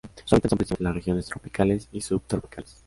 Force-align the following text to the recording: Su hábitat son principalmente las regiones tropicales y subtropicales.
Su 0.25 0.33
hábitat 0.33 0.49
son 0.49 0.57
principalmente 0.57 0.83
las 0.83 0.95
regiones 0.95 1.25
tropicales 1.27 1.87
y 1.91 2.01
subtropicales. 2.01 2.79